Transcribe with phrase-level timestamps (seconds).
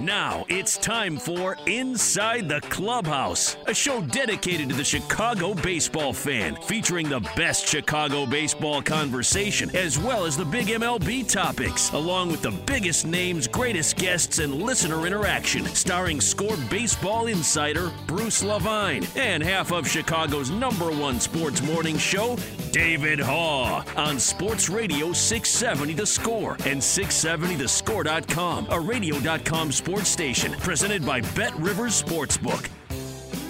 [0.00, 6.56] Now it's time for Inside the Clubhouse, a show dedicated to the Chicago baseball fan,
[6.62, 12.40] featuring the best Chicago baseball conversation, as well as the big MLB topics, along with
[12.40, 19.42] the biggest names, greatest guests, and listener interaction, starring score baseball insider Bruce Levine and
[19.42, 22.38] half of Chicago's number one sports morning show,
[22.72, 31.04] David Haugh, on Sports Radio 670 The Score and 670thescore.com, a radio.com sports station presented
[31.04, 32.70] by BetRivers Sportsbook.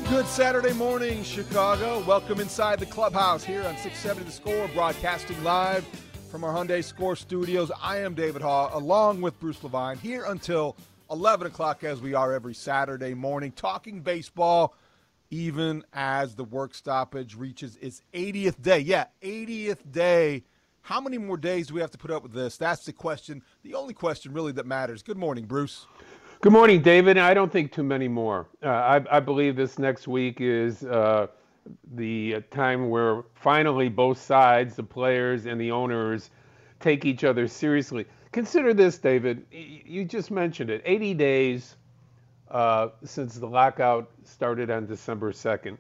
[0.08, 2.02] Good Saturday morning, Chicago.
[2.06, 5.84] Welcome inside the clubhouse here on 670 The Score, broadcasting live
[6.30, 7.70] from our Hyundai Score studios.
[7.82, 10.76] I am David Haugh, along with Bruce Levine, here until
[11.10, 14.74] 11 o'clock, as we are every Saturday morning, talking baseball,
[15.30, 18.80] even as the work stoppage reaches its 80th day.
[18.80, 20.44] Yeah, 80th day.
[20.82, 22.56] How many more days do we have to put up with this?
[22.56, 25.02] That's the question, the only question really that matters.
[25.02, 25.86] Good morning, Bruce.
[26.40, 27.18] Good morning, David.
[27.18, 28.48] I don't think too many more.
[28.62, 31.26] Uh, I, I, believe this next week is uh,
[31.92, 36.30] the time where finally both sides, the players and the owners,
[36.80, 38.06] take each other seriously.
[38.32, 39.44] Consider this, David.
[39.50, 41.76] You just mentioned it 80 days
[42.50, 45.77] uh, since the lockout started on December 2nd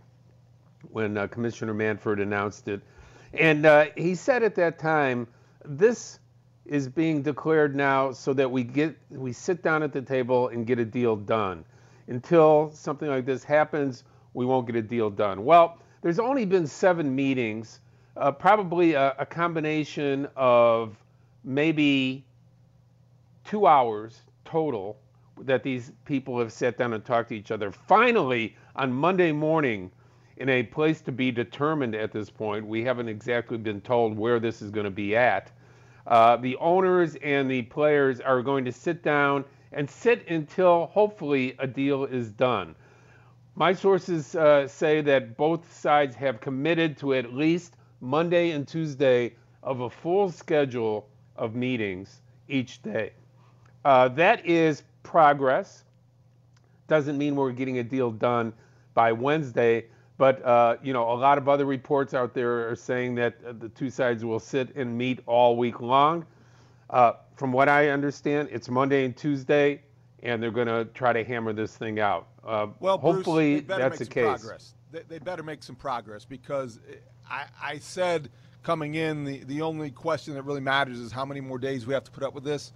[0.90, 2.80] when uh, Commissioner Manfred announced it.
[3.34, 5.26] And uh, he said at that time,
[5.64, 6.18] this
[6.64, 10.66] is being declared now so that we get we sit down at the table and
[10.66, 11.64] get a deal done.
[12.06, 14.04] Until something like this happens,
[14.34, 15.44] we won't get a deal done.
[15.44, 17.80] Well, there's only been seven meetings,
[18.16, 20.96] uh, probably a, a combination of
[21.44, 22.24] maybe
[23.44, 24.96] two hours total
[25.44, 27.70] that these people have sat down and talked to each other.
[27.70, 29.90] Finally, on Monday morning,
[30.36, 34.40] in a place to be determined at this point, we haven't exactly been told where
[34.40, 35.52] this is going to be at.
[36.06, 41.54] Uh, the owners and the players are going to sit down and sit until hopefully
[41.58, 42.74] a deal is done.
[43.54, 49.34] My sources uh, say that both sides have committed to at least Monday and Tuesday
[49.62, 53.12] of a full schedule of meetings each day.
[53.84, 55.82] Uh, that is progress.
[56.86, 58.52] Doesn't mean we're getting a deal done
[58.94, 59.86] by Wednesday,
[60.18, 63.52] but uh, you know, a lot of other reports out there are saying that uh,
[63.58, 66.24] the two sides will sit and meet all week long.
[66.90, 69.82] Uh, from what I understand, it's Monday and Tuesday,
[70.22, 72.28] and they're going to try to hammer this thing out.
[72.44, 74.24] Uh, well, hopefully Bruce, that's the case.
[74.24, 74.74] Progress.
[74.92, 76.80] They, they, better make some progress because
[77.28, 78.28] I, I said
[78.62, 81.94] coming in, the, the only question that really matters is how many more days we
[81.94, 82.72] have to put up with this.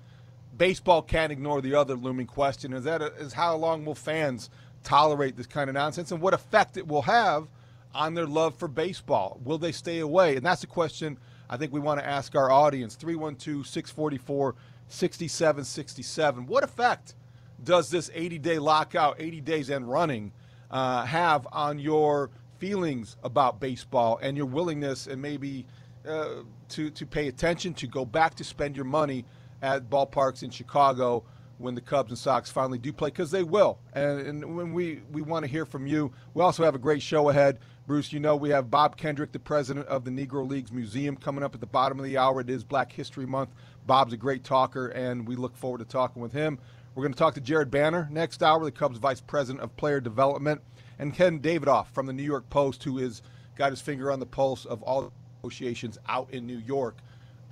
[0.56, 4.50] Baseball can't ignore the other looming question: is that is how long will fans
[4.82, 7.48] tolerate this kind of nonsense, and what effect it will have
[7.94, 9.40] on their love for baseball?
[9.44, 10.36] Will they stay away?
[10.36, 12.94] And that's a question I think we want to ask our audience.
[12.94, 14.54] 312 644
[14.88, 16.46] 6767.
[16.46, 17.14] What effect
[17.62, 20.32] does this 80 day lockout, 80 days and running,
[20.70, 25.66] uh, have on your feelings about baseball and your willingness and maybe
[26.06, 29.24] uh, to, to pay attention, to go back to spend your money
[29.62, 31.24] at ballparks in Chicago
[31.58, 33.78] when the Cubs and Sox finally do play, because they will.
[33.92, 37.00] And, and when we, we want to hear from you, we also have a great
[37.00, 37.60] show ahead.
[37.86, 41.44] Bruce, you know we have Bob Kendrick, the president of the Negro Leagues Museum, coming
[41.44, 42.40] up at the bottom of the hour.
[42.40, 43.50] It is Black History Month.
[43.86, 46.58] Bob's a great talker, and we look forward to talking with him.
[46.94, 50.00] We're going to talk to Jared Banner next hour, the Cubs vice president of player
[50.00, 50.60] development,
[50.98, 53.20] and Ken Davidoff from the New York Post, who has
[53.56, 55.12] got his finger on the pulse of all
[55.42, 56.96] negotiations out in New York.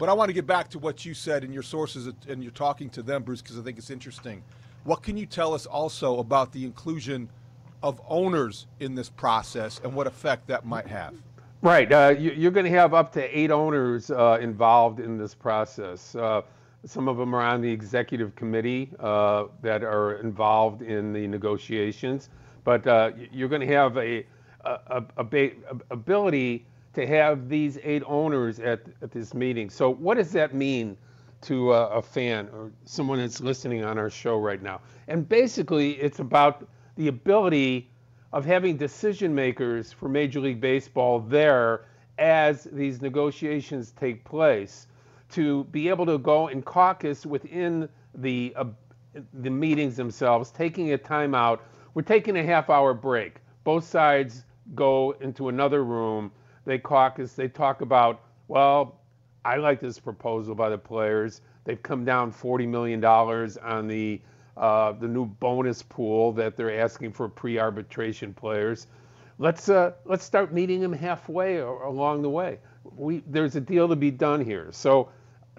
[0.03, 2.51] But I want to get back to what you said and your sources, and you're
[2.51, 4.43] talking to them, Bruce, because I think it's interesting.
[4.83, 7.29] What can you tell us also about the inclusion
[7.85, 11.15] of owners in this process and what effect that might have?
[11.61, 11.93] Right.
[11.93, 16.17] Uh, you, are going to have up to eight owners uh, involved in this process.
[16.17, 16.43] Uh,
[16.85, 22.29] Some of them are on the executive committee uh, that are involved in the negotiations.
[22.65, 24.27] But uh, you're going to have a,
[24.65, 25.53] a, a, a,
[25.93, 29.71] ability to have these eight owners at, at this meeting.
[29.71, 30.97] So what does that mean
[31.43, 34.81] to a, a fan or someone that's listening on our show right now?
[35.09, 37.91] And basically, it's about the ability
[38.33, 41.87] of having decision makers for Major League Baseball there
[42.19, 44.87] as these negotiations take place
[45.31, 48.65] to be able to go and caucus within the uh,
[49.41, 51.61] the meetings themselves, taking a timeout.
[51.95, 53.37] We're taking a half hour break.
[53.65, 56.33] Both sides go into another room.
[56.65, 57.35] They caucus.
[57.35, 59.01] They talk about, well,
[59.45, 61.41] I like this proposal by the players.
[61.65, 64.21] They've come down $40 million on the
[64.57, 68.87] uh, the new bonus pool that they're asking for pre-arbitration players.
[69.39, 72.59] Let's uh, let's start meeting them halfway or along the way.
[72.85, 74.69] We there's a deal to be done here.
[74.71, 75.09] So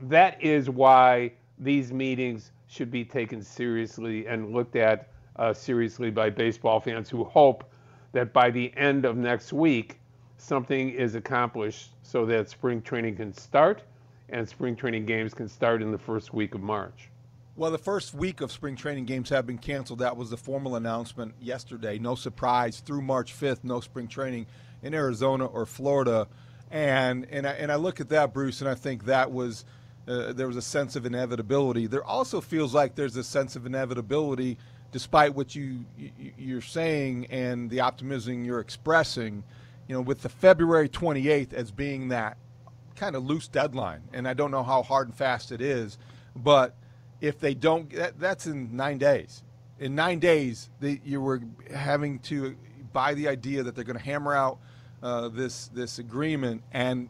[0.03, 6.29] that is why these meetings should be taken seriously and looked at uh, seriously by
[6.29, 7.63] baseball fans who hope
[8.11, 9.99] that by the end of next week
[10.37, 13.83] something is accomplished so that spring training can start
[14.29, 17.09] and spring training games can start in the first week of March.
[17.55, 19.99] Well, the first week of spring training games have been canceled.
[19.99, 21.99] That was the formal announcement yesterday.
[21.99, 22.79] No surprise.
[22.79, 24.47] Through March 5th, no spring training
[24.81, 26.27] in Arizona or Florida.
[26.71, 29.65] And and I, and I look at that, Bruce, and I think that was
[30.07, 31.85] uh, there was a sense of inevitability.
[31.85, 34.57] There also feels like there's a sense of inevitability,
[34.91, 39.43] despite what you, you you're saying and the optimism you're expressing.
[39.87, 42.37] You know, with the February 28th as being that
[42.95, 45.97] kind of loose deadline, and I don't know how hard and fast it is,
[46.35, 46.75] but
[47.21, 49.43] if they don't, that, that's in nine days.
[49.79, 51.41] In nine days, you were
[51.73, 52.55] having to
[52.93, 54.59] buy the idea that they're going to hammer out
[55.01, 57.09] uh, this this agreement, and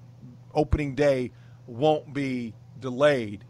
[0.53, 1.31] opening day
[1.67, 3.45] won't be delayed.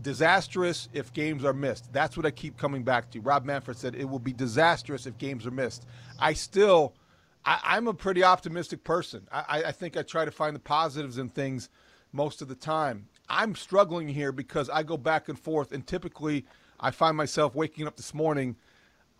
[0.00, 1.92] Disastrous if games are missed.
[1.92, 3.20] That's what I keep coming back to.
[3.20, 5.86] Rob Manfred said it will be disastrous if games are missed.
[6.18, 6.94] I still,
[7.44, 9.26] I, am a pretty optimistic person.
[9.32, 11.70] I, I think I try to find the positives in things
[12.12, 13.06] most of the time.
[13.28, 16.44] I'm struggling here because I go back and forth, and typically
[16.78, 18.56] I find myself waking up this morning.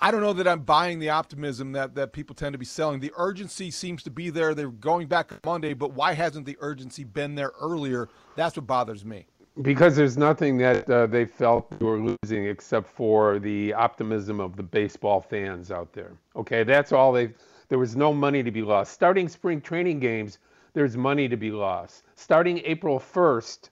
[0.00, 3.00] I don't know that I'm buying the optimism that, that people tend to be selling.
[3.00, 4.54] The urgency seems to be there.
[4.54, 8.08] They're going back Monday, but why hasn't the urgency been there earlier?
[8.36, 9.26] That's what bothers me.
[9.60, 14.56] Because there's nothing that uh, they felt they were losing except for the optimism of
[14.56, 16.12] the baseball fans out there.
[16.36, 17.32] Okay, that's all they.
[17.72, 18.92] There was no money to be lost.
[18.92, 20.40] Starting spring training games,
[20.74, 22.04] there's money to be lost.
[22.16, 23.70] Starting April 1st,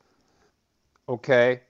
[1.06, 1.60] okay,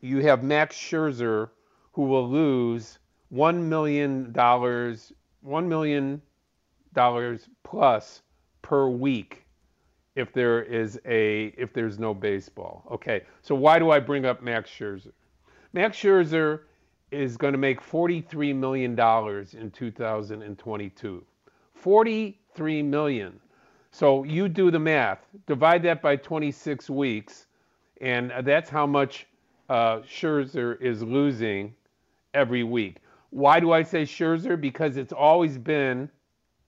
[0.00, 1.50] you have Max Scherzer
[1.90, 3.00] who will lose
[3.34, 6.22] $1 million, $1 million
[7.64, 8.22] plus
[8.62, 9.44] per week
[10.14, 12.84] if there is a if there's no baseball.
[12.92, 15.10] Okay, so why do I bring up Max Scherzer?
[15.72, 16.60] Max Scherzer
[17.10, 21.24] is going to make 43 million dollars in 2022.
[21.82, 23.40] 43 million.
[23.90, 25.18] So you do the math.
[25.46, 27.46] Divide that by 26 weeks
[28.02, 29.26] and that's how much
[29.68, 31.74] uh, Scherzer is losing
[32.34, 32.96] every week.
[33.30, 34.60] Why do I say Scherzer?
[34.60, 36.10] Because it's always been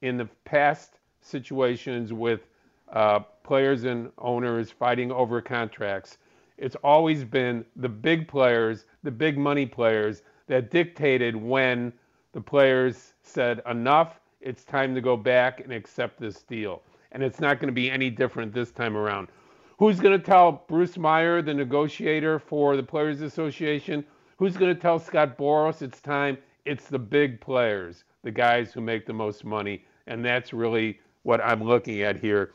[0.02, 2.46] in the past situations with
[2.93, 6.19] uh, players and owners fighting over contracts.
[6.56, 11.93] It's always been the big players, the big money players, that dictated when
[12.32, 16.82] the players said, enough, it's time to go back and accept this deal.
[17.12, 19.28] And it's not going to be any different this time around.
[19.78, 24.04] Who's going to tell Bruce Meyer, the negotiator for the Players Association?
[24.36, 26.38] Who's going to tell Scott Boras it's time?
[26.64, 29.84] It's the big players, the guys who make the most money.
[30.06, 32.52] And that's really what I'm looking at here.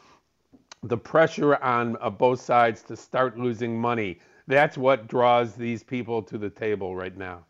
[0.84, 4.20] The pressure on uh, both sides to start losing money.
[4.48, 7.46] That's what draws these people to the table right now.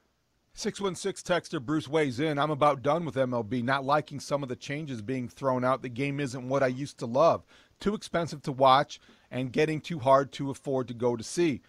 [0.59, 2.37] 616 texter Bruce weighs in.
[2.37, 5.81] I'm about done with MLB, not liking some of the changes being thrown out.
[5.81, 7.45] The game isn't what I used to love.
[7.79, 8.99] Too expensive to watch
[9.31, 11.61] and getting too hard to afford to go to see.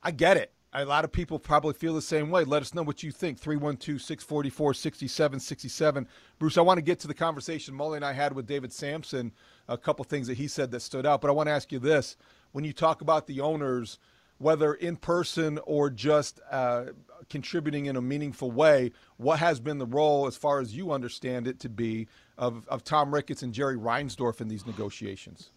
[0.00, 0.52] I get it.
[0.72, 2.44] A lot of people probably feel the same way.
[2.44, 3.36] Let us know what you think.
[3.36, 6.08] 312 644 6767.
[6.38, 9.32] Bruce, I want to get to the conversation Mully and I had with David Samson,
[9.66, 11.20] a couple things that he said that stood out.
[11.20, 12.16] But I want to ask you this
[12.52, 13.98] when you talk about the owners,
[14.38, 16.86] whether in person or just uh,
[17.28, 21.46] contributing in a meaningful way, what has been the role, as far as you understand
[21.46, 25.50] it to be, of, of Tom Ricketts and Jerry Reinsdorf in these negotiations?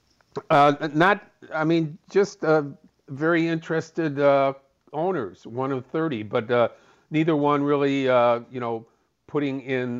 [0.50, 2.64] Uh, not, I mean, just uh,
[3.10, 4.54] very interested uh,
[4.94, 6.70] owners, one of 30, but uh,
[7.10, 8.86] neither one really, uh, you know,
[9.26, 10.00] putting in,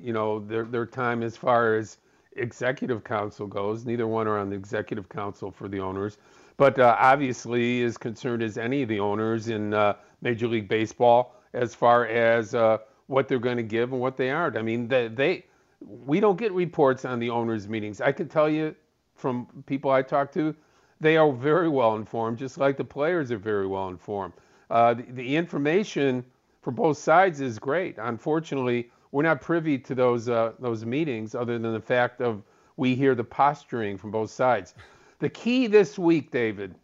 [0.00, 1.98] you know, their, their time as far as
[2.36, 3.84] executive council goes.
[3.84, 6.18] Neither one are on the executive council for the owners.
[6.56, 11.34] But uh, obviously as concerned as any of the owners in uh, Major League Baseball
[11.52, 14.56] as far as uh, what they're going to give and what they aren't.
[14.56, 15.44] I mean, they, they
[15.80, 18.00] we don't get reports on the owners' meetings.
[18.00, 18.74] I can tell you
[19.14, 20.54] from people I talk to,
[21.00, 24.32] they are very well informed, just like the players are very well informed.
[24.70, 26.24] Uh, the, the, information
[26.62, 27.96] for both sides is great.
[27.98, 32.42] Unfortunately, we're not privy to those uh, those meetings, other than the fact of
[32.76, 34.74] we hear the posturing from both sides.
[35.24, 36.74] The key this week, David,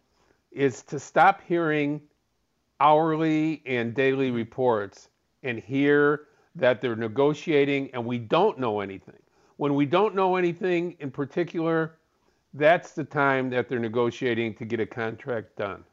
[0.51, 2.01] is to stop hearing
[2.79, 5.09] hourly and daily reports
[5.43, 6.23] and hear
[6.55, 9.19] that they're negotiating and we don't know anything.
[9.57, 11.99] When we don't know anything in particular,
[12.55, 15.83] that's the time that they're negotiating to get a contract done.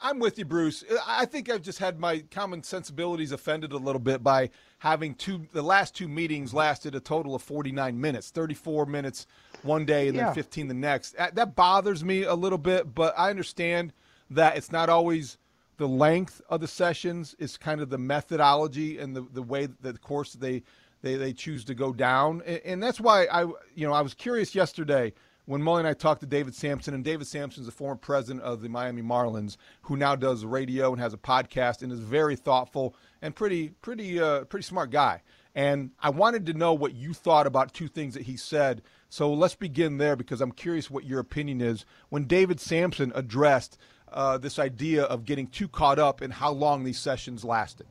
[0.00, 0.84] I'm with you, Bruce.
[0.88, 5.14] Uh, I think I've just had my common sensibilities offended a little bit by having
[5.14, 5.46] two.
[5.52, 9.26] The last two meetings lasted a total of 49 minutes, 34 minutes
[9.62, 10.26] one day and yeah.
[10.26, 11.16] then 15 the next.
[11.16, 13.92] Uh, that bothers me a little bit, but I understand
[14.30, 15.38] that it's not always
[15.78, 17.34] the length of the sessions.
[17.38, 20.62] It's kind of the methodology and the the way that the course they
[21.02, 23.42] they they choose to go down, and, and that's why I
[23.74, 25.12] you know I was curious yesterday
[25.48, 28.44] when Mully and I talked to David Samson, and David Samson is the former president
[28.44, 32.36] of the Miami Marlins, who now does radio and has a podcast and is very
[32.36, 35.22] thoughtful and pretty, pretty, uh, pretty smart guy.
[35.54, 38.82] And I wanted to know what you thought about two things that he said.
[39.08, 41.86] So let's begin there because I'm curious what your opinion is.
[42.10, 43.78] When David Samson addressed
[44.12, 47.86] uh, this idea of getting too caught up in how long these sessions lasted.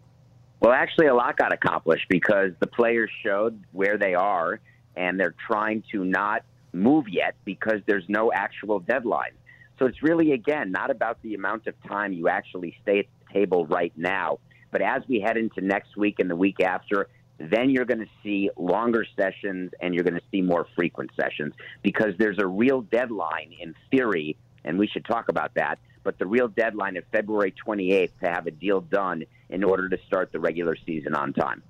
[0.59, 4.59] Well, actually, a lot got accomplished because the players showed where they are,
[4.95, 6.43] and they're trying to not
[6.77, 9.31] move yet because there's no actual deadline.
[9.79, 13.33] So it's really, again, not about the amount of time you actually stay at the
[13.33, 14.39] table right now.
[14.71, 17.07] But as we head into next week and the week after,
[17.39, 21.53] then you're going to see longer sessions and you're going to see more frequent sessions
[21.83, 25.79] because there's a real deadline in theory, and we should talk about that.
[26.03, 29.97] But the real deadline of February 28th to have a deal done in order to
[30.07, 31.61] start the regular season on time.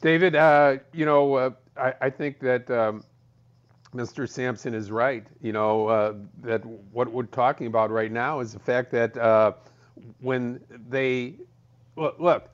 [0.00, 1.50] David, uh, you know, uh,
[1.80, 3.04] I, I think that um,
[3.94, 4.28] Mr.
[4.28, 5.26] Samson is right.
[5.42, 9.52] You know uh, that what we're talking about right now is the fact that uh,
[10.20, 11.34] when they
[11.96, 12.50] look, look,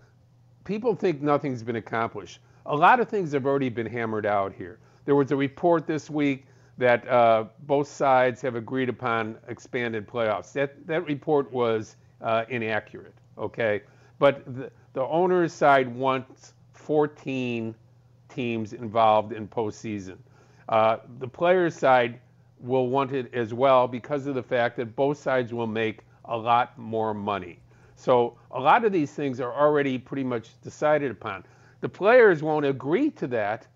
[0.65, 2.41] people think nothing's been accomplished.
[2.67, 4.79] A lot of things have already been hammered out here.
[5.05, 6.47] There was a report this week
[6.79, 10.53] that uh, both sides have agreed upon expanded playoffs.
[10.53, 13.15] That that report was uh, inaccurate.
[13.39, 13.83] Okay,
[14.19, 17.75] but the, the owner's side wants 14
[18.29, 20.17] teams involved in postseason.
[20.69, 22.21] Uh, the players' side
[22.61, 26.37] will want it as well because of the fact that both sides will make a
[26.37, 27.59] lot more money.
[27.97, 31.45] So a lot of these things are already pretty much decided upon.
[31.81, 33.67] The players won't agree to that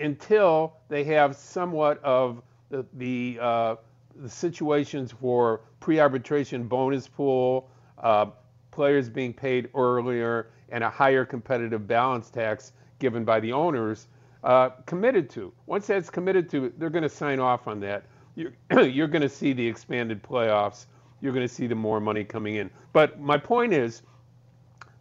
[0.00, 3.76] until they have somewhat of the, the, uh,
[4.16, 8.26] the situations for pre-arbitration bonus pool, uh,
[8.70, 14.06] players being paid earlier, and a higher competitive balance tax given by the owners
[14.44, 15.52] uh, committed to.
[15.66, 18.04] Once that's committed to, they're going to sign off on that.
[18.36, 18.52] You're,
[18.82, 20.86] you're going to see the expanded playoffs.
[21.20, 22.70] You're going to see the more money coming in.
[22.92, 24.02] But my point is,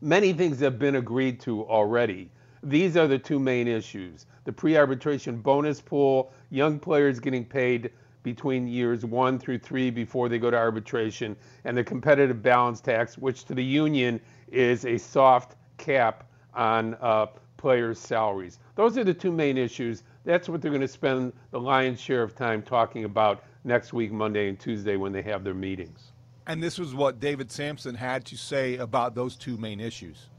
[0.02, 2.32] many things have been agreed to already.
[2.64, 7.92] These are the two main issues the pre arbitration bonus pool, young players getting paid
[8.24, 13.18] between years one through three before they go to arbitration, and the competitive balance tax,
[13.18, 14.20] which to the union
[14.52, 17.28] is a soft cap on uh,
[17.60, 18.58] players' salaries.
[18.76, 20.04] Those are the two main issues.
[20.24, 24.12] That's what they're going to spend the lion's share of time talking about next week,
[24.12, 26.14] Monday and Tuesday, when they have their meetings.
[26.48, 30.30] And this was what David Samson had to say about those two main issues.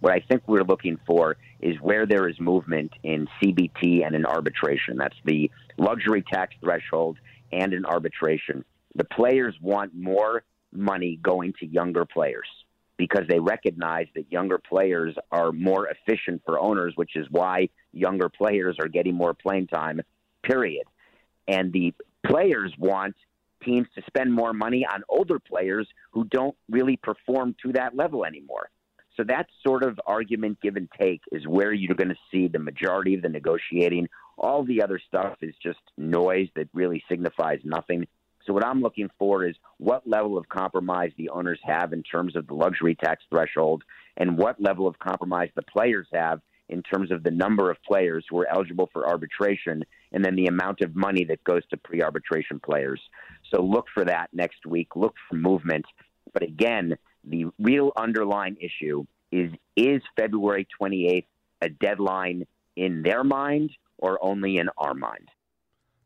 [0.00, 4.24] What I think we're looking for is where there is movement in CBT and in
[4.26, 4.96] arbitration.
[4.96, 7.18] That's the luxury tax threshold
[7.52, 8.64] and in arbitration.
[8.96, 12.48] The players want more money going to younger players
[12.96, 18.28] because they recognize that younger players are more efficient for owners, which is why younger
[18.28, 20.00] players are getting more playing time,
[20.42, 20.84] period.
[21.48, 21.92] And the
[22.26, 23.16] players want
[23.64, 28.24] teams to spend more money on older players who don't really perform to that level
[28.24, 28.68] anymore.
[29.16, 32.58] So that sort of argument give and take is where you're going to see the
[32.58, 34.08] majority of the negotiating.
[34.36, 38.06] All the other stuff is just noise that really signifies nothing.
[38.46, 42.36] So what I'm looking for is what level of compromise the owners have in terms
[42.36, 43.82] of the luxury tax threshold
[44.16, 48.24] and what level of compromise the players have in terms of the number of players
[48.28, 52.58] who are eligible for arbitration and then the amount of money that goes to pre-arbitration
[52.60, 53.00] players.
[53.52, 54.96] So look for that next week.
[54.96, 55.84] Look for movement.
[56.32, 61.26] But again, the real underlying issue is is February 28th
[61.64, 62.46] a deadline
[62.76, 65.28] in their mind or only in our mind?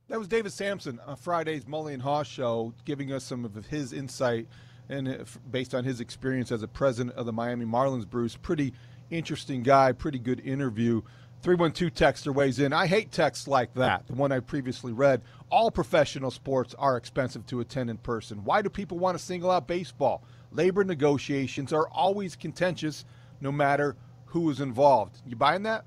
[0.09, 3.93] That was David Samson on Friday's Mully and Haugh show, giving us some of his
[3.93, 4.49] insight
[4.89, 8.09] and uh, based on his experience as a president of the Miami Marlins.
[8.09, 8.73] Bruce, pretty
[9.11, 11.03] interesting guy, pretty good interview.
[11.43, 12.73] 312 texter weighs in.
[12.73, 15.21] I hate texts like that, the one I previously read.
[15.51, 18.45] All professional sports are expensive to attend in person.
[18.45, 20.25] Why do people want to single out baseball?
[20.53, 23.05] Labor negotiations are always contentious,
[23.43, 25.21] no matter who is involved.
[25.27, 25.85] You buying that?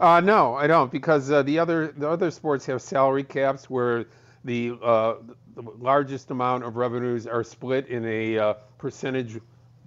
[0.00, 4.06] Uh, no, I don't, because uh, the other the other sports have salary caps where
[4.44, 5.16] the, uh,
[5.54, 9.38] the largest amount of revenues are split in a uh, percentage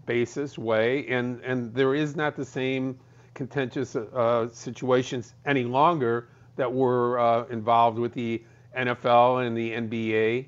[0.06, 3.00] basis way, and and there is not the same
[3.34, 6.28] contentious uh, situations any longer
[6.58, 8.44] that were uh, involved with the
[8.78, 10.46] NFL and the NBA,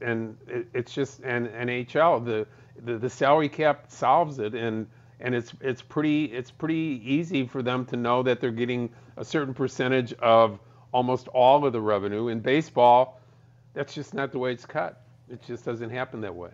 [0.00, 2.44] and it, it's just and NHL the,
[2.84, 4.88] the the salary cap solves it and
[5.24, 9.24] and it's it's pretty it's pretty easy for them to know that they're getting a
[9.24, 10.60] certain percentage of
[10.92, 12.28] almost all of the revenue.
[12.28, 13.20] In baseball,
[13.72, 15.02] that's just not the way it's cut.
[15.30, 16.50] It just doesn't happen that way.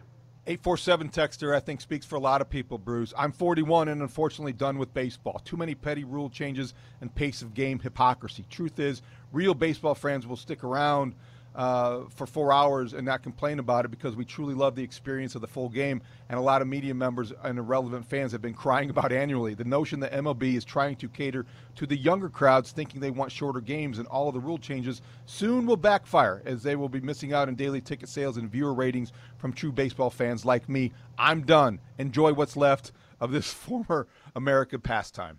[0.46, 3.12] 847 texter, I think, speaks for a lot of people, Bruce.
[3.18, 5.42] I'm 41 and unfortunately done with baseball.
[5.44, 8.46] Too many petty rule changes and pace of game hypocrisy.
[8.48, 11.14] Truth is, real baseball fans will stick around
[11.54, 15.34] uh, for four hours and not complain about it because we truly love the experience
[15.34, 16.00] of the full game.
[16.28, 19.54] And a lot of media members and irrelevant fans have been crying about annually.
[19.54, 23.32] The notion that MLB is trying to cater to the younger crowds, thinking they want
[23.32, 27.00] shorter games and all of the rule changes, soon will backfire as they will be
[27.00, 30.92] missing out on daily ticket sales and viewer ratings from true baseball fans like me.
[31.18, 31.80] I'm done.
[31.98, 35.38] Enjoy what's left of this former American pastime.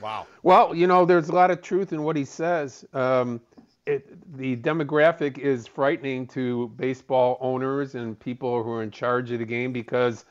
[0.00, 0.26] Wow.
[0.42, 2.84] Well, you know, there's a lot of truth in what he says.
[2.92, 3.40] Um,
[3.86, 9.38] it, the demographic is frightening to baseball owners and people who are in charge of
[9.40, 10.24] the game because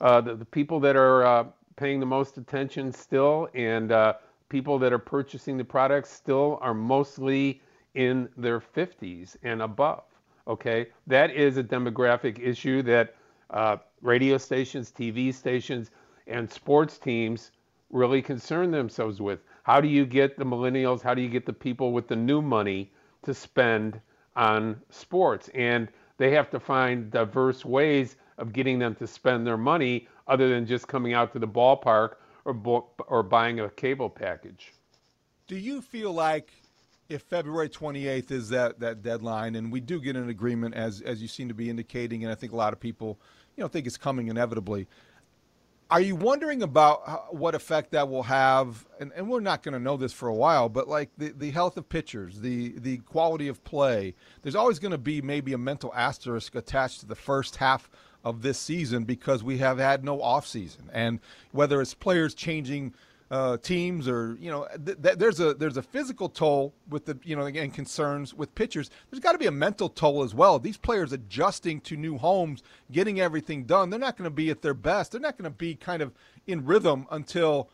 [0.00, 1.44] uh, the, the, people that are uh,
[1.76, 4.12] paying the most attention still and uh,
[4.48, 7.62] people that are purchasing the products still are mostly
[7.94, 10.04] in their 50s and above.
[10.46, 13.14] Okay, that is a demographic issue that
[13.50, 15.90] uh, radio stations, TV stations,
[16.26, 17.52] and sports teams
[17.90, 19.40] really concern themselves with.
[19.62, 21.02] How do you get the millennials?
[21.02, 22.90] How do you get the people with the new money?
[23.22, 24.00] To spend
[24.36, 25.48] on sports.
[25.54, 30.48] And they have to find diverse ways of getting them to spend their money other
[30.48, 34.72] than just coming out to the ballpark or, bo- or buying a cable package.
[35.46, 36.52] Do you feel like
[37.08, 41.22] if February 28th is that, that deadline and we do get an agreement as as
[41.22, 43.18] you seem to be indicating and I think a lot of people
[43.56, 44.86] you know think it's coming inevitably
[45.90, 48.86] are you wondering about what effect that will have?
[49.00, 51.50] And, and we're not going to know this for a while, but like the, the
[51.50, 55.58] health of pitchers, the, the quality of play, there's always going to be maybe a
[55.58, 57.88] mental asterisk attached to the first half
[58.24, 60.90] of this season because we have had no off season.
[60.92, 61.20] And
[61.52, 62.94] whether it's players changing–
[63.30, 67.18] uh, teams or you know th- th- there's a there's a physical toll with the
[67.24, 68.90] you know again concerns with pitchers.
[69.10, 70.58] There's got to be a mental toll as well.
[70.58, 74.62] These players adjusting to new homes getting everything done they're not going to be at
[74.62, 75.12] their best.
[75.12, 76.12] They're not going to be kind of
[76.46, 77.68] in rhythm until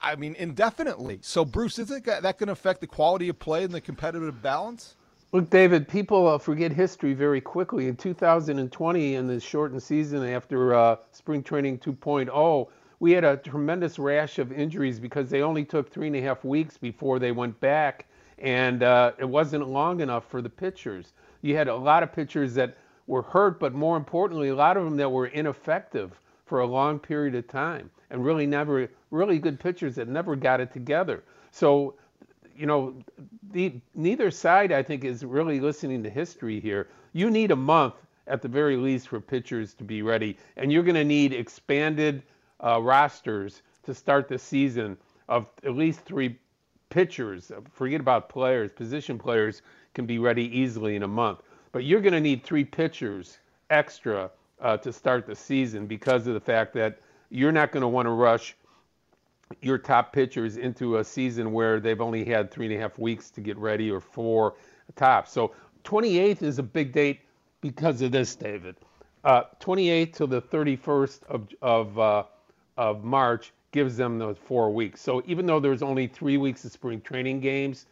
[0.00, 1.18] I mean indefinitely.
[1.22, 4.40] So Bruce is it that going to affect the quality of play and the competitive
[4.40, 4.96] balance?
[5.30, 7.86] Look, David, people uh, forget history very quickly.
[7.88, 12.68] In 2020, in the shortened season after uh, spring training 2.0,
[13.00, 16.44] we had a tremendous rash of injuries because they only took three and a half
[16.44, 18.06] weeks before they went back,
[18.38, 21.12] and uh, it wasn't long enough for the pitchers.
[21.42, 24.84] You had a lot of pitchers that were hurt, but more importantly, a lot of
[24.84, 29.60] them that were ineffective for a long period of time, and really never, really good
[29.60, 31.22] pitchers that never got it together.
[31.50, 31.94] So,
[32.56, 32.94] you know,
[33.52, 36.88] the, neither side, I think, is really listening to history here.
[37.12, 37.94] You need a month
[38.26, 42.22] at the very least for pitchers to be ready, and you're going to need expanded
[42.64, 44.96] uh, rosters to start the season
[45.28, 46.38] of at least three
[46.90, 47.52] pitchers.
[47.70, 49.62] Forget about players, position players
[49.94, 51.42] can be ready easily in a month.
[51.72, 53.38] But you're going to need three pitchers
[53.70, 57.88] extra uh, to start the season because of the fact that you're not going to
[57.88, 58.56] want to rush
[59.62, 63.30] your top pitchers into a season where they've only had three and a half weeks
[63.30, 64.54] to get ready or four
[64.96, 65.32] tops.
[65.32, 65.52] So
[65.84, 67.20] 28th is a big date
[67.60, 68.76] because of this, David.
[69.24, 72.22] Uh, 28th to the 31st of, of uh,
[72.78, 75.02] of March gives them those four weeks.
[75.02, 77.86] So even though there's only three weeks of spring training games,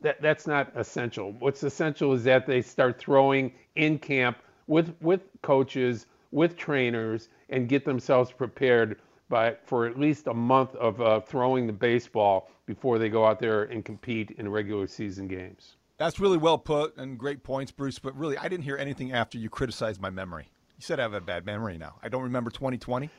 [0.00, 1.32] that, that's not essential.
[1.38, 7.68] What's essential is that they start throwing in camp with with coaches, with trainers, and
[7.68, 12.98] get themselves prepared by for at least a month of uh, throwing the baseball before
[12.98, 15.76] they go out there and compete in regular season games.
[15.98, 17.98] That's really well put and great points, Bruce.
[17.98, 20.48] But really, I didn't hear anything after you criticized my memory.
[20.78, 21.96] You said I have a bad memory now.
[22.02, 23.10] I don't remember 2020.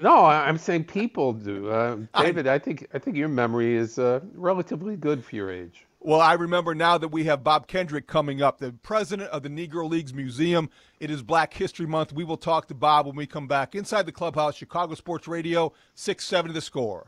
[0.00, 1.68] No, I'm saying people do.
[1.68, 5.50] Uh, David, I, I, think I think your memory is uh, relatively good for your
[5.50, 5.86] age.
[6.00, 9.48] Well, I remember now that we have Bob Kendrick coming up, the president of the
[9.48, 10.68] Negro Leagues Museum.
[10.98, 12.12] It is Black History Month.
[12.12, 15.72] We will talk to Bob when we come back inside the clubhouse, Chicago Sports Radio,
[15.94, 17.06] 670 the score.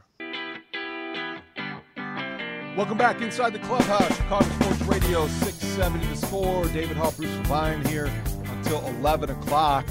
[2.77, 6.65] Welcome back inside the clubhouse, Chicago Sports Radio, 670 the score.
[6.67, 8.11] David Haugh, Bruce Vine here
[8.45, 9.87] until 11 o'clock,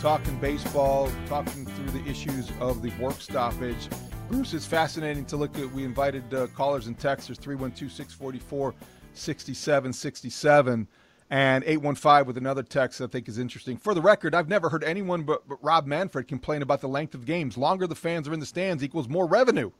[0.00, 3.88] talking baseball, talking through the issues of the work stoppage.
[4.28, 5.70] Bruce, it's fascinating to look at.
[5.72, 8.74] We invited uh, callers and texters 312 644
[9.12, 10.86] 6767
[11.30, 13.76] and 815 with another text I think is interesting.
[13.76, 17.14] For the record, I've never heard anyone but, but Rob Manfred complain about the length
[17.14, 17.56] of games.
[17.56, 19.70] Longer the fans are in the stands equals more revenue.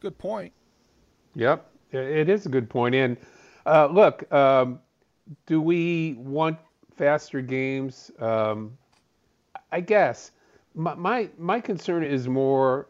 [0.00, 0.52] Good point.
[1.34, 2.94] Yep, it is a good point.
[2.94, 3.16] And
[3.66, 4.80] uh, look, um,
[5.46, 6.58] do we want
[6.96, 8.10] faster games?
[8.18, 8.78] Um,
[9.70, 10.32] I guess
[10.74, 12.88] my, my, my concern is more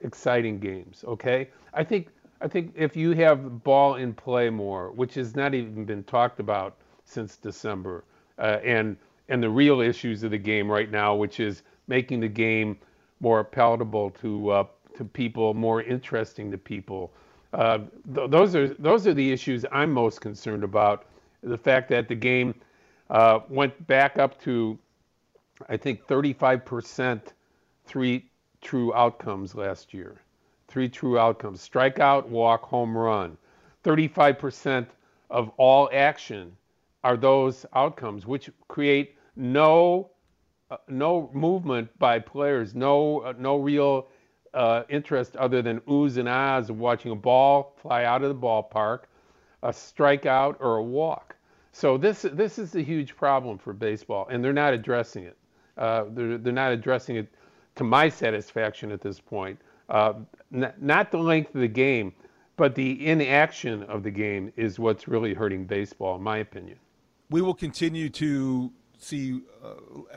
[0.00, 1.04] exciting games.
[1.06, 2.08] Okay, I think
[2.40, 6.40] I think if you have ball in play more, which has not even been talked
[6.40, 8.04] about since December,
[8.38, 8.96] uh, and
[9.28, 12.76] and the real issues of the game right now, which is making the game
[13.20, 14.64] more palatable to uh,
[14.96, 17.12] to people, more interesting to people.
[17.52, 17.78] Uh,
[18.14, 21.06] th- those are those are the issues I'm most concerned about.
[21.42, 22.54] The fact that the game
[23.10, 24.78] uh, went back up to,
[25.68, 27.20] I think, 35%
[27.84, 30.20] three true outcomes last year.
[30.68, 33.36] Three true outcomes strikeout, walk, home run.
[33.84, 34.86] 35%
[35.30, 36.56] of all action
[37.04, 40.10] are those outcomes, which create no
[40.70, 44.08] uh, no movement by players, no uh, no real
[44.54, 48.46] uh, interest other than oohs and ahs of watching a ball fly out of the
[48.46, 49.00] ballpark,
[49.62, 51.36] a strikeout or a walk.
[51.72, 55.36] So this this is a huge problem for baseball, and they're not addressing it.
[55.76, 57.28] Uh, they're they're not addressing it
[57.76, 59.58] to my satisfaction at this point.
[59.88, 60.14] Uh,
[60.54, 62.12] n- not the length of the game,
[62.56, 66.78] but the inaction of the game is what's really hurting baseball, in my opinion.
[67.30, 69.68] We will continue to see uh,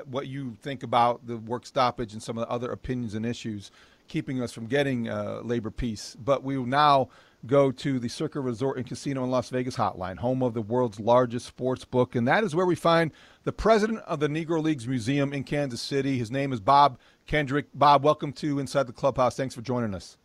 [0.05, 3.71] what you think about the work stoppage and some of the other opinions and issues
[4.07, 6.15] keeping us from getting uh, labor peace.
[6.23, 7.09] But we will now
[7.47, 10.99] go to the Circa Resort and Casino in Las Vegas hotline, home of the world's
[10.99, 12.15] largest sports book.
[12.15, 13.11] And that is where we find
[13.43, 16.17] the president of the Negro Leagues Museum in Kansas City.
[16.17, 17.67] His name is Bob Kendrick.
[17.73, 19.35] Bob, welcome to Inside the Clubhouse.
[19.35, 20.17] Thanks for joining us.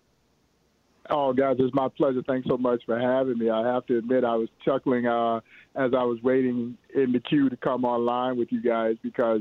[1.09, 2.23] Oh, guys, it's my pleasure.
[2.27, 3.51] Thanks so much for having me.
[3.51, 5.39] I have to admit, I was chuckling uh,
[5.75, 9.41] as I was waiting in the queue to come online with you guys because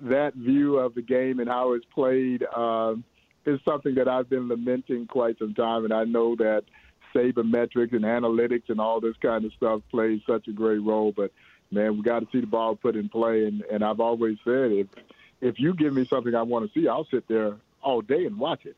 [0.00, 2.94] that view of the game and how it's played uh,
[3.44, 5.84] is something that I've been lamenting quite some time.
[5.84, 6.62] And I know that
[7.16, 11.12] sabermetrics and analytics and all this kind of stuff plays such a great role.
[11.16, 11.32] But,
[11.70, 13.46] man, we got to see the ball put in play.
[13.46, 14.86] And, and I've always said if–
[15.40, 18.38] if you give me something I want to see, I'll sit there all day and
[18.38, 18.74] watch it.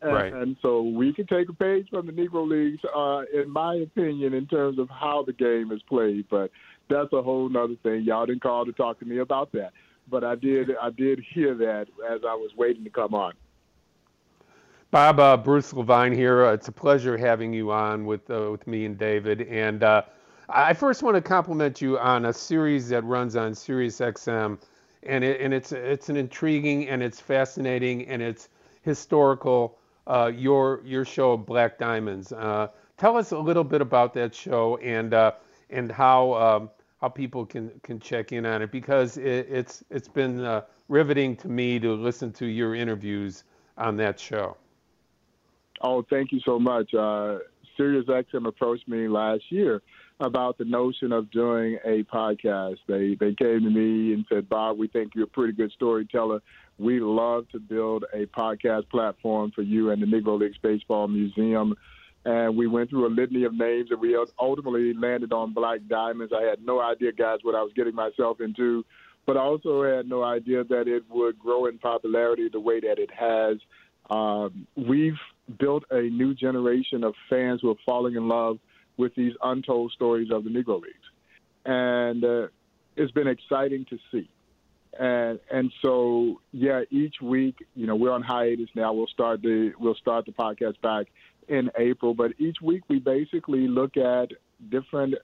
[0.00, 0.32] And, right.
[0.32, 4.32] and so we can take a page from the Negro Leagues, uh, in my opinion,
[4.32, 6.26] in terms of how the game is played.
[6.30, 6.50] But
[6.88, 8.04] that's a whole other thing.
[8.04, 9.72] Y'all didn't call to talk to me about that,
[10.10, 10.70] but I did.
[10.80, 13.34] I did hear that as I was waiting to come on.
[14.90, 16.46] Bob, uh, Bruce Levine here.
[16.46, 19.42] Uh, it's a pleasure having you on with uh, with me and David.
[19.42, 20.04] And uh,
[20.48, 24.58] I first want to compliment you on a series that runs on Sirius XM
[25.02, 28.48] and it, and it's it's an intriguing and it's fascinating and it's
[28.80, 29.78] historical.
[30.06, 32.32] Uh, your your show Black Diamonds.
[32.32, 35.12] Uh, tell us a little bit about that show and
[35.68, 36.70] and how um,
[37.02, 41.48] how people can can check in on it because it, it's it's been riveting to
[41.48, 43.44] me to listen to your interviews
[43.76, 44.56] on that show.
[45.80, 46.92] Oh, thank you so much.
[46.94, 47.38] Uh,
[47.76, 49.82] Sirius XM approached me last year
[50.20, 52.78] about the notion of doing a podcast.
[52.88, 56.40] They they came to me and said, Bob, we think you're a pretty good storyteller.
[56.78, 61.74] We love to build a podcast platform for you and the Negro Leagues Baseball Museum.
[62.24, 66.32] And we went through a litany of names, and we ultimately landed on Black Diamonds.
[66.36, 68.84] I had no idea, guys, what I was getting myself into,
[69.24, 72.98] but I also had no idea that it would grow in popularity the way that
[72.98, 73.58] it has.
[74.10, 75.18] Um, we've
[75.58, 78.58] built a new generation of fans who are falling in love
[78.96, 80.96] with these untold stories of the Negro Leagues,
[81.64, 82.48] and uh,
[82.96, 84.28] it's been exciting to see.
[84.98, 88.92] And and so yeah, each week, you know, we're on hiatus now.
[88.92, 91.06] We'll start the we'll start the podcast back
[91.48, 94.30] in April, but each week we basically look at
[94.70, 95.14] different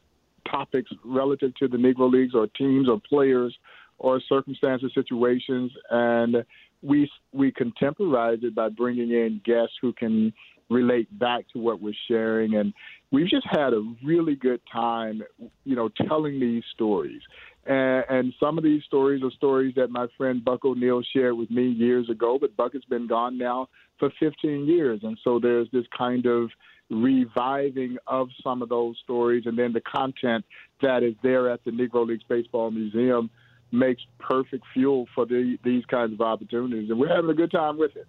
[0.51, 3.57] topics relative to the Negro Leagues or teams or players
[3.99, 6.45] or circumstances, situations, and
[6.83, 10.33] we we contemporize it by bringing in guests who can
[10.71, 12.73] relate back to what we're sharing and
[13.15, 15.23] we've just had a really good time,
[15.65, 17.21] you know, telling these stories.
[17.65, 21.51] And, and some of these stories are stories that my friend Buck O'Neil shared with
[21.51, 25.01] me years ago, but Buck has been gone now for 15 years.
[25.05, 26.51] And so there's this kind of
[26.91, 30.45] reviving of some of those stories, and then the content
[30.83, 33.31] that is there at the Negro Leagues Baseball Museum
[33.75, 36.91] makes perfect fuel for the, these kinds of opportunities.
[36.91, 38.07] And we're having a good time with it.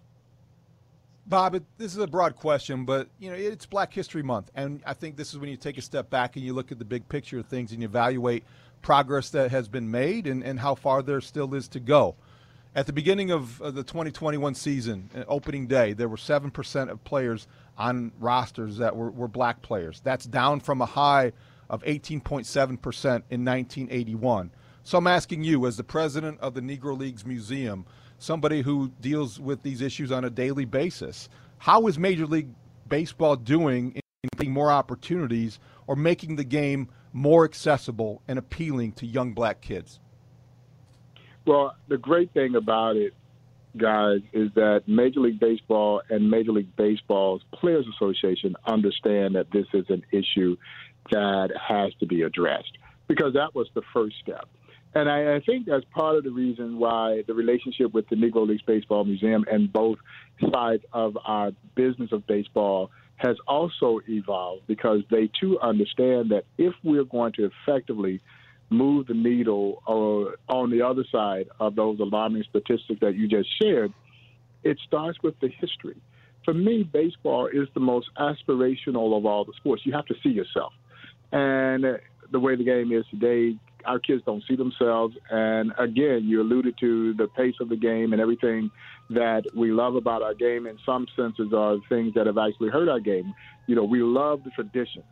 [1.28, 4.94] Bob, this is a broad question, but you know it's Black History Month, and I
[4.94, 7.10] think this is when you take a step back and you look at the big
[7.10, 8.44] picture of things and you evaluate
[8.84, 12.14] progress that has been made and, and how far there still is to go.
[12.76, 17.48] At the beginning of the 2021 season, uh, opening day, there were 7% of players
[17.76, 20.02] on rosters that were, were black players.
[20.04, 21.32] That's down from a high
[21.70, 22.22] of 18.7%
[22.62, 24.52] in 1981.
[24.86, 27.88] So I'm asking you, as the president of the Negro Leagues Museum,
[28.20, 32.50] somebody who deals with these issues on a daily basis, how is Major League
[32.88, 39.08] Baseball doing in getting more opportunities or making the game more accessible and appealing to
[39.08, 40.00] young black kids?
[41.48, 43.16] Well, the great thing about it,
[43.76, 49.66] guys, is that Major League Baseball and Major League Baseball's Players Association understand that this
[49.74, 50.58] is an issue
[51.10, 54.48] that has to be addressed because that was the first step.
[54.96, 58.48] And I, I think that's part of the reason why the relationship with the Negro
[58.48, 59.98] Leagues Baseball Museum and both
[60.54, 66.74] sides of our business of baseball has also evolved because they too understand that if
[66.84, 68.22] we're going to effectively
[68.70, 73.50] move the needle uh, on the other side of those alarming statistics that you just
[73.62, 73.94] shared,
[74.64, 75.98] it starts with the history.
[76.46, 79.84] For me, baseball is the most aspirational of all the sports.
[79.86, 80.74] You have to see yourself.
[81.32, 82.00] And
[82.32, 85.16] the way the game is today, our kids don't see themselves.
[85.30, 88.72] And again, you alluded to the pace of the game and everything
[89.10, 90.68] that we love about our game.
[90.68, 93.34] In some senses, are things that have actually hurt our game.
[93.68, 95.04] You know, we love the tradition.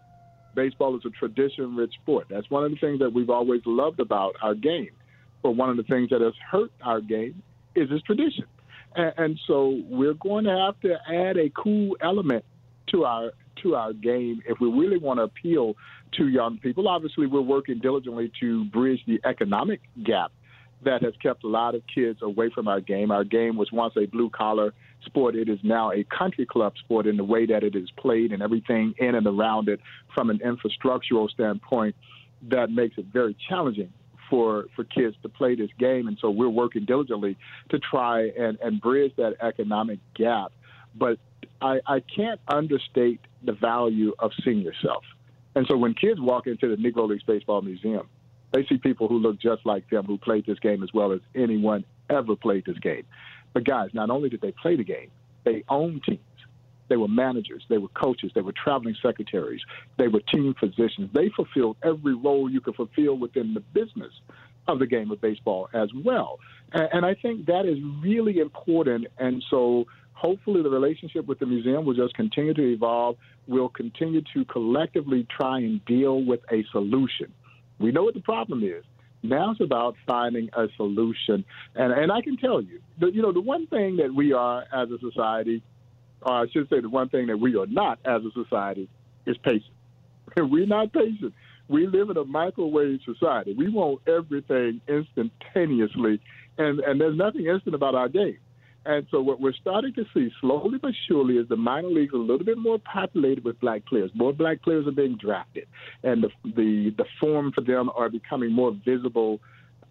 [0.56, 2.28] Baseball is a tradition-rich sport.
[2.30, 4.92] That's one of the things that we've always loved about our game.
[5.42, 7.42] But one of the things that has hurt our game
[7.76, 8.46] is its tradition.
[8.96, 12.46] And, and so we're going to have to add a cool element
[12.92, 15.76] to our to our game if we really want to appeal
[16.18, 16.88] to young people.
[16.88, 20.32] Obviously, we're working diligently to bridge the economic gap
[20.84, 23.12] that has kept a lot of kids away from our game.
[23.12, 24.74] Our game was once a blue collar
[25.06, 25.36] sport.
[25.36, 28.42] It is now a country club sport in the way that it is played and
[28.42, 29.80] everything in and around it
[30.14, 31.96] from an infrastructural standpoint
[32.50, 33.92] that makes it very challenging
[34.30, 36.08] for, for kids to play this game.
[36.08, 37.38] And so we're working diligently
[37.70, 40.52] to try and, and bridge that economic gap.
[40.96, 41.18] But
[41.62, 45.04] I, I can't understate the value of seeing yourself.
[45.56, 48.10] And so when kids walk into the Negro Leagues Baseball Museum,
[48.52, 51.20] they see people who look just like them who played this game as well as
[51.36, 53.04] anyone ever played this game.
[53.54, 55.12] But guys, not only did they play the game,
[55.44, 56.20] they owned teams.
[56.90, 59.62] They were managers, they were coaches, they were traveling secretaries,
[59.98, 61.10] they were team physicians.
[61.14, 64.12] They fulfilled every role you could fulfill within the business
[64.68, 66.40] of the game of baseball as well.
[66.72, 69.08] And, I think that is really important.
[69.18, 73.18] And so hopefully the relationship with the museum will just continue to evolve.
[73.48, 77.34] We'll continue to collectively try and deal with a solution.
[77.80, 78.84] We know what the problem is.
[79.24, 81.46] Now it's about finding a solution.
[81.76, 84.66] And and I can tell you, the, you know, the one thing that we are
[84.74, 85.64] as a society,
[86.22, 88.90] or I should say the one thing that we are not as a society,
[89.26, 89.74] is patient.
[90.38, 91.34] We're not patient.
[91.70, 93.54] We live in a microwave society.
[93.54, 96.20] We want everything instantaneously,
[96.58, 98.38] and, and there's nothing instant about our game.
[98.86, 102.18] And so what we're starting to see slowly but surely is the minor leagues a
[102.18, 104.12] little bit more populated with black players.
[104.14, 105.68] More black players are being drafted,
[106.04, 109.40] and the the, the form for them are becoming more visible.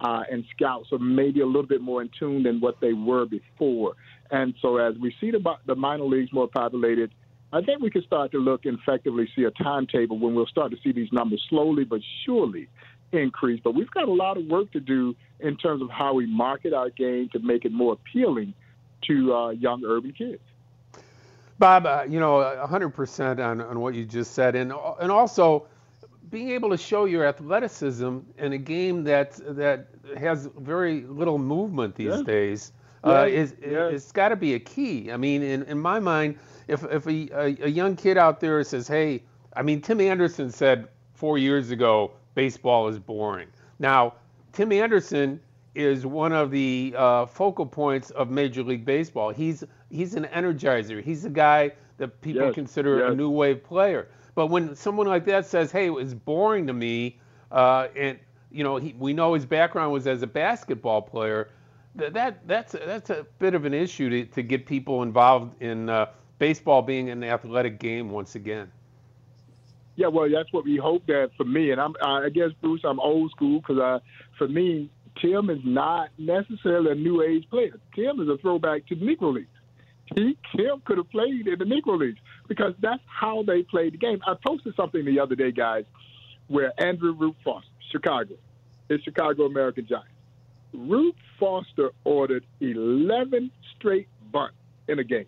[0.01, 3.25] Uh, and scouts are maybe a little bit more in tune than what they were
[3.25, 3.95] before.
[4.33, 7.13] And so as we see the, the minor leagues more populated,
[7.53, 10.73] I think we can start to look and effectively see a timetable when we'll start
[10.73, 12.69] to see these numbers slowly but surely
[13.13, 13.61] increase.
[13.63, 16.73] But we've got a lot of work to do in terms of how we market
[16.73, 18.55] our game to make it more appealing
[19.03, 20.43] to uh, young urban kids.
[21.59, 25.67] Bob, uh, you know, 100% on, on what you just said, and and also
[26.29, 31.95] being able to show your athleticism in a game that that has very little movement
[31.95, 32.23] these yeah.
[32.23, 32.73] days
[33.05, 33.41] uh, yeah.
[33.41, 33.89] is yeah.
[33.89, 35.13] it's got to be a key.
[35.13, 36.39] I mean, in, in my mind,
[36.69, 39.23] if if a, a, a young kid out there says, "Hey,"
[39.55, 43.49] I mean, Tim Anderson said four years ago, baseball is boring.
[43.79, 44.15] Now,
[44.53, 45.41] Tim Anderson
[45.75, 49.31] is one of the uh, focal points of Major League Baseball.
[49.31, 51.03] He's he's an energizer.
[51.03, 53.13] He's a guy that people yes, consider yes.
[53.13, 54.09] a new wave player.
[54.35, 57.19] But when someone like that says, "Hey, it was boring to me,"
[57.51, 58.19] uh, and
[58.51, 61.49] you know, he, we know his background was as a basketball player.
[61.95, 65.89] That, that that's that's a bit of an issue to, to get people involved in
[65.89, 66.07] uh,
[66.39, 68.71] baseball being an athletic game once again.
[69.97, 72.99] Yeah, well, that's what we hope that for me, and I'm I guess Bruce, I'm
[72.99, 74.01] old school because I,
[74.39, 77.79] for me, Tim is not necessarily a new age player.
[77.95, 79.49] Tim is a throwback to the Negro Leagues.
[80.15, 83.99] He Tim could have played in the Negro Leagues because that's how they played the
[83.99, 84.21] game.
[84.27, 85.85] I posted something the other day, guys,
[86.49, 88.35] where Andrew Rube Foster, Chicago,
[88.89, 90.09] his Chicago American Giants.
[90.75, 94.57] Root Foster ordered 11 straight bunts
[94.89, 95.27] in a game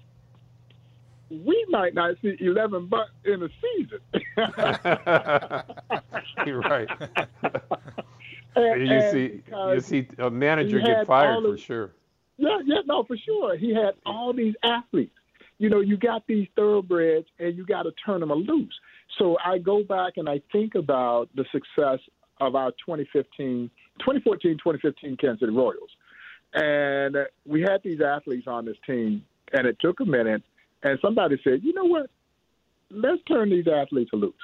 [1.30, 3.98] we might not see 11 bucks in a season.
[6.46, 6.88] You're right.
[8.56, 11.92] and, you see, you see a manager get fired for sure.
[12.36, 13.56] Yeah, yeah, no, for sure.
[13.56, 15.14] He had all these athletes.
[15.58, 18.74] You know, you got these thoroughbreds, and you got to turn them loose.
[19.18, 22.00] So I go back and I think about the success
[22.40, 25.90] of our 2015, 2014, 2015 Kansas City Royals,
[26.52, 30.42] and we had these athletes on this team, and it took a minute
[30.84, 32.10] and somebody said, you know what?
[32.90, 34.34] Let's turn these athletes loose.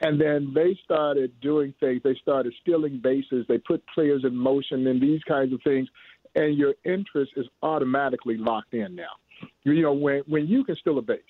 [0.00, 2.02] And then they started doing things.
[2.04, 3.46] They started stealing bases.
[3.48, 5.88] They put players in motion and these kinds of things.
[6.34, 9.16] And your interest is automatically locked in now.
[9.64, 11.20] You know, when, when you can steal a base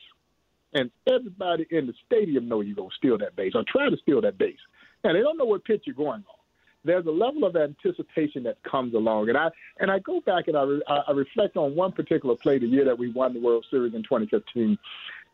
[0.75, 3.97] and everybody in the stadium know you're going to steal that base or try to
[3.97, 4.59] steal that base,
[5.05, 6.39] and they don't know what pitch you're going on
[6.85, 9.29] there's a level of anticipation that comes along.
[9.29, 9.49] And I
[9.81, 12.85] and I go back and I, re, I reflect on one particular play the year
[12.85, 14.79] that we won the World Series in 2015.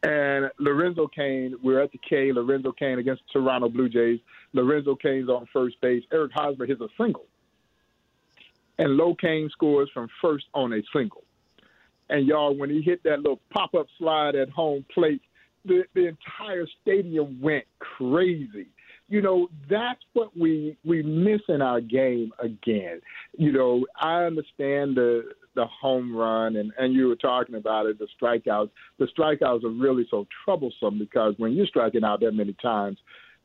[0.04, 2.30] And Lorenzo Cain, we're at the K.
[2.32, 4.20] Lorenzo Cain against the Toronto Blue Jays.
[4.52, 6.04] Lorenzo Cain's on first base.
[6.12, 7.26] Eric Hosmer hits a single.
[8.78, 11.24] And Lo Cain scores from first on a single.
[12.10, 15.22] And y'all, when he hit that little pop up slide at home plate,
[15.64, 18.68] the, the entire stadium went crazy
[19.08, 23.00] you know that's what we we miss in our game again.
[23.36, 27.98] You know, I understand the the home run and and you were talking about it,
[27.98, 28.70] the strikeouts.
[28.98, 32.98] The strikeouts are really so troublesome because when you're striking out that many times,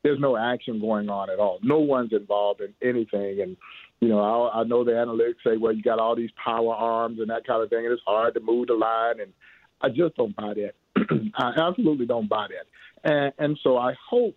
[0.03, 1.59] there's no action going on at all.
[1.61, 3.57] No one's involved in anything, and
[3.99, 7.19] you know, I, I know the analytics say, well, you got all these power arms
[7.19, 9.33] and that kind of thing, and it's hard to move the line, and
[9.81, 10.73] I just don't buy that.
[11.35, 14.35] I absolutely don't buy that, and and so I hope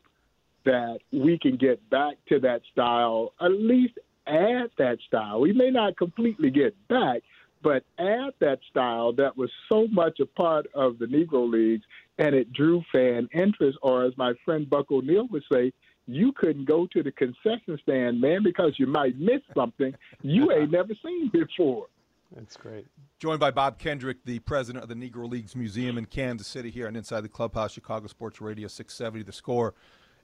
[0.64, 5.40] that we can get back to that style, at least add that style.
[5.40, 7.22] We may not completely get back,
[7.62, 11.84] but add that style that was so much a part of the Negro Leagues
[12.18, 15.72] and it drew fan interest, or as my friend Buck O'Neil would say,
[16.06, 20.70] you couldn't go to the concession stand, man, because you might miss something you ain't
[20.72, 21.86] never seen before.
[22.34, 22.86] That's great.
[23.18, 26.86] Joined by Bob Kendrick, the president of the Negro Leagues Museum in Kansas City, here
[26.86, 29.74] on Inside the Clubhouse, Chicago Sports Radio 670, The Score.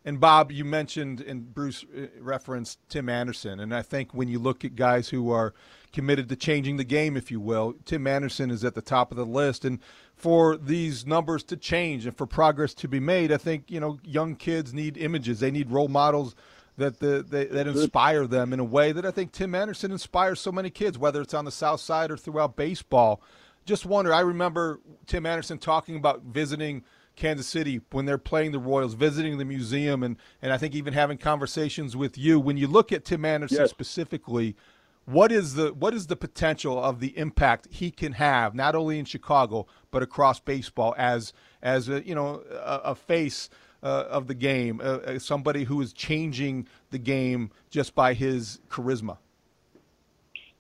[0.05, 4.39] And Bob, you mentioned and Bruce uh, referenced Tim Anderson, and I think when you
[4.39, 5.55] look at guys who are
[5.93, 9.17] committed to changing the game, if you will, Tim Anderson is at the top of
[9.17, 9.65] the list.
[9.65, 9.81] And
[10.15, 13.99] for these numbers to change and for progress to be made, I think you know
[14.05, 15.41] young kids need images.
[15.41, 16.35] They need role models
[16.79, 20.53] that the, that inspire them in a way that I think Tim Anderson inspires so
[20.53, 23.21] many kids, whether it's on the South Side or throughout baseball.
[23.67, 24.15] Just wonder.
[24.15, 26.85] I remember Tim Anderson talking about visiting
[27.19, 30.95] Kansas City when they're playing the Royals, visiting the museum, and, and I think even
[30.95, 32.41] having conversations with you.
[32.41, 33.71] When you look at Tim Anderson yes.
[33.71, 34.57] specifically,
[35.05, 38.99] what is the what is the potential of the impact he can have not only
[38.99, 43.49] in Chicago but across baseball as as a, you know a, a face
[43.83, 49.19] uh, of the game, uh, somebody who is changing the game just by his charisma.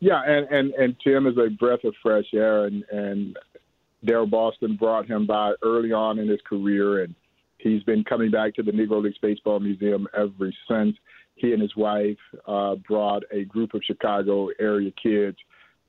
[0.00, 3.36] Yeah, and, and, and Tim is a breath of fresh air, and, and
[4.06, 7.14] Daryl Boston brought him by early on in his career, and
[7.58, 10.96] he's been coming back to the Negro Leagues Baseball Museum ever since.
[11.34, 15.36] He and his wife uh, brought a group of Chicago area kids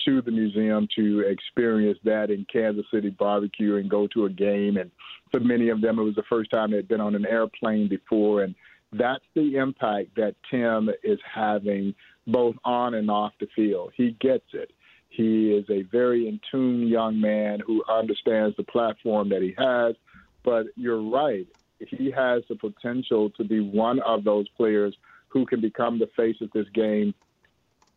[0.05, 4.77] to the museum to experience that in Kansas City barbecue and go to a game.
[4.77, 4.91] And
[5.31, 8.43] for many of them, it was the first time they'd been on an airplane before.
[8.43, 8.55] And
[8.93, 11.93] that's the impact that Tim is having
[12.27, 13.91] both on and off the field.
[13.95, 14.71] He gets it.
[15.09, 19.95] He is a very in tune young man who understands the platform that he has.
[20.43, 21.47] But you're right.
[21.79, 24.95] He has the potential to be one of those players
[25.29, 27.13] who can become the face of this game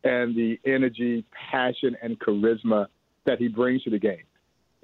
[0.05, 2.87] and the energy, passion, and charisma
[3.25, 4.25] that he brings to the game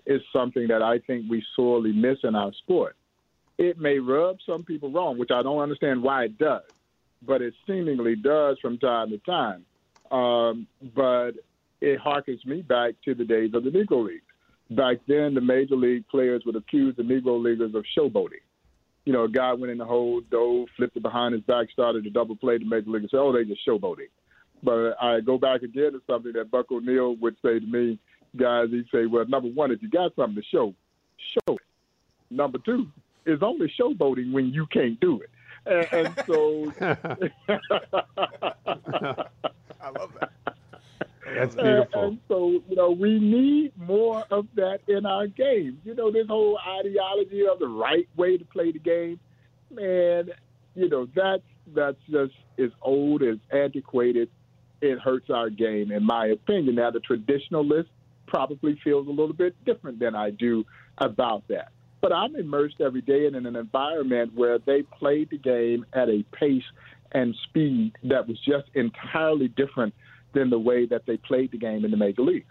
[0.07, 2.97] is something that I think we sorely miss in our sport.
[3.59, 6.63] It may rub some people wrong, which I don't understand why it does,
[7.27, 9.65] but it seemingly does from time to time.
[10.11, 11.33] Um, but
[11.81, 14.23] it harkens me back to the days of the Negro Leagues.
[14.71, 18.43] Back then, the major league players would accuse the Negro Leaguers of showboating.
[19.05, 22.05] You know, a guy went in the hole, dove, flipped it behind his back, started
[22.05, 22.59] to double play.
[22.59, 24.09] to make The major leaguers say, "Oh, they just showboating."
[24.63, 27.99] But I go back again to something that Buck O'Neil would say to me,
[28.37, 28.71] guys.
[28.71, 30.75] He'd say, "Well, number one, if you got something to show,
[31.17, 31.63] show it.
[32.31, 32.89] Number two,
[33.25, 35.31] it's only showboating when you can't do it."
[35.69, 36.73] and, and so
[39.81, 40.31] I love that.
[41.35, 42.03] That's beautiful.
[42.03, 45.81] And, and so, you know, we need more of that in our game.
[45.85, 49.21] You know, this whole ideology of the right way to play the game,
[49.71, 50.31] man,
[50.75, 51.43] you know, that's
[51.75, 54.31] that's just as old as antiquated.
[54.81, 56.77] It hurts our game, in my opinion.
[56.77, 57.89] Now, the traditionalist
[58.27, 60.65] probably feels a little bit different than I do
[60.99, 61.73] about that.
[62.01, 66.25] But I'm immersed every day in an environment where they played the game at a
[66.33, 66.63] pace
[67.13, 69.95] and speed that was just entirely different
[70.33, 72.47] than the way that they played the game in the major leagues.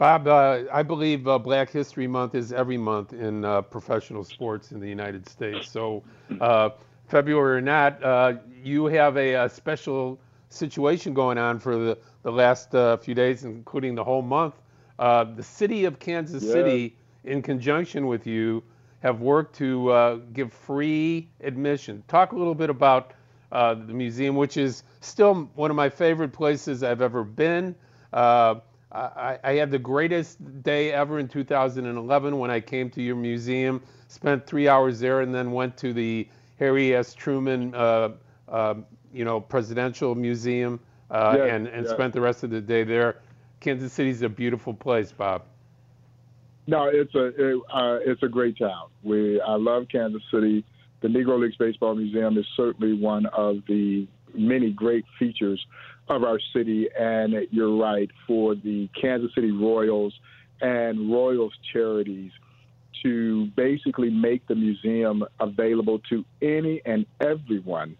[0.00, 4.72] Bob, uh, I believe uh, Black History Month is every month in uh, professional sports
[4.72, 5.70] in the United States.
[5.70, 6.02] So,
[6.40, 6.70] uh,
[7.08, 10.18] February or not, uh, you have a, a, special
[10.48, 14.54] situation going on for the, the last uh, few days, including the whole month.
[14.98, 16.50] the city of Kansas yes.
[16.50, 18.62] City, in conjunction with you,
[19.00, 22.02] have worked to give free admission.
[22.08, 23.12] Talk a little bit about
[23.52, 27.74] uh, the museum, which is still one of my favorite places I've ever been.
[28.12, 28.56] Uh,
[28.92, 33.80] I, I, had the greatest day ever in 2011 when I came to your museum,
[34.08, 36.28] spent three hours there, and then went to the
[36.58, 37.14] Harry S.
[37.14, 38.10] Truman, uh,
[38.48, 38.74] uh
[39.12, 40.80] you know, Presidential Museum,
[41.10, 41.92] uh, yes, and, and yes.
[41.92, 43.20] spent the rest of the day there.
[43.60, 45.44] Kansas City is a beautiful place, Bob.
[46.66, 48.88] No, it's a it, uh, it's a great town.
[49.02, 50.64] We I love Kansas City
[51.00, 55.64] the Negro Leagues Baseball Museum is certainly one of the many great features
[56.08, 56.88] of our city.
[56.98, 60.14] And you're right, for the Kansas City Royals
[60.60, 62.32] and Royals charities
[63.02, 67.96] to basically make the museum available to any and everyone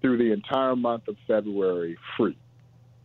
[0.00, 2.36] through the entire month of February free.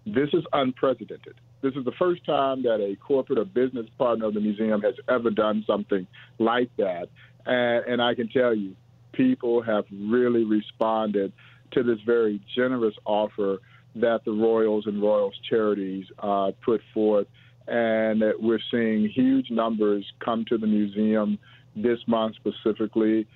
[0.05, 1.35] This is unprecedented.
[1.61, 4.95] This is the first time that a corporate or business partner of the museum has
[5.07, 6.07] ever done something
[6.39, 7.09] like that.
[7.45, 8.75] And, and I can tell you,
[9.13, 11.33] people have really responded
[11.71, 13.59] to this very generous offer
[13.95, 17.27] that the Royals and Royals charities uh, put forth.
[17.67, 21.37] And that we're seeing huge numbers come to the museum
[21.75, 23.27] this month specifically.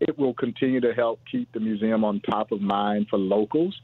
[0.00, 3.74] It will continue to help keep the museum on top of mind for locals.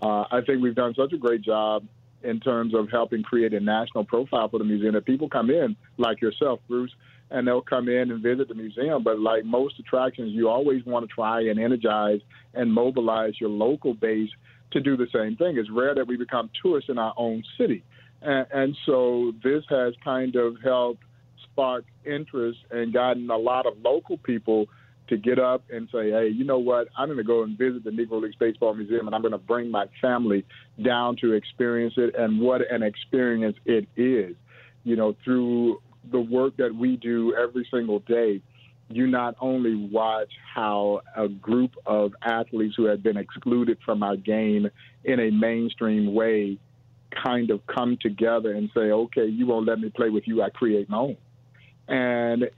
[0.00, 1.84] Uh, I think we've done such a great job
[2.22, 5.76] in terms of helping create a national profile for the museum that people come in,
[5.96, 6.90] like yourself, Bruce,
[7.30, 9.02] and they'll come in and visit the museum.
[9.02, 12.20] But like most attractions, you always want to try and energize
[12.54, 14.30] and mobilize your local base
[14.72, 15.56] to do the same thing.
[15.56, 17.84] It's rare that we become tourists in our own city.
[18.22, 21.02] And, and so this has kind of helped
[21.44, 24.66] spark interest and gotten a lot of local people
[25.08, 26.88] to get up and say, hey, you know what?
[26.98, 29.38] I'm going to go and visit the Negro Leagues Baseball Museum and I'm going to
[29.38, 30.44] bring my family
[30.84, 32.14] down to experience it.
[32.18, 34.34] And what an experience it is.
[34.84, 35.80] You know, through
[36.10, 38.40] the work that we do every single day,
[38.88, 44.16] you not only watch how a group of athletes who have been excluded from our
[44.16, 44.68] game
[45.04, 46.58] in a mainstream way
[47.24, 50.50] kind of come together and say, okay, you won't let me play with you, I
[50.50, 51.16] create my own.
[51.88, 52.50] And